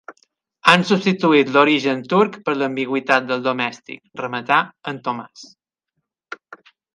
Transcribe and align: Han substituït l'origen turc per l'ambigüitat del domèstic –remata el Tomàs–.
Han 0.71 0.85
substituït 0.91 1.51
l'origen 1.57 2.01
turc 2.13 2.39
per 2.47 2.55
l'ambigüitat 2.61 3.27
del 3.33 3.45
domèstic 3.49 4.01
–remata 4.23 4.59
el 4.93 4.99
Tomàs–. 5.09 5.47